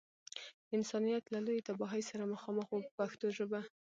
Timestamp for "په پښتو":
2.85-3.27